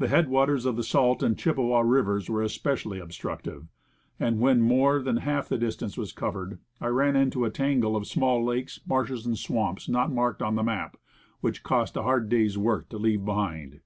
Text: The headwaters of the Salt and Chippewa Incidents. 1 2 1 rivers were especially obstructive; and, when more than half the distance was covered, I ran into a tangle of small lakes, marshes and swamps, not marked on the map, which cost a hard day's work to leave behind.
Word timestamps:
The 0.00 0.08
headwaters 0.08 0.66
of 0.66 0.74
the 0.74 0.82
Salt 0.82 1.22
and 1.22 1.38
Chippewa 1.38 1.78
Incidents. 1.78 1.86
1 1.86 1.86
2 1.86 1.88
1 1.88 1.88
rivers 1.88 2.28
were 2.28 2.42
especially 2.42 2.98
obstructive; 2.98 3.68
and, 4.18 4.40
when 4.40 4.60
more 4.60 5.00
than 5.00 5.18
half 5.18 5.48
the 5.48 5.56
distance 5.56 5.96
was 5.96 6.10
covered, 6.10 6.58
I 6.80 6.88
ran 6.88 7.14
into 7.14 7.44
a 7.44 7.50
tangle 7.50 7.94
of 7.94 8.08
small 8.08 8.44
lakes, 8.44 8.80
marshes 8.84 9.24
and 9.26 9.38
swamps, 9.38 9.88
not 9.88 10.10
marked 10.10 10.42
on 10.42 10.56
the 10.56 10.64
map, 10.64 10.96
which 11.40 11.62
cost 11.62 11.96
a 11.96 12.02
hard 12.02 12.28
day's 12.28 12.58
work 12.58 12.88
to 12.88 12.98
leave 12.98 13.24
behind. 13.24 13.78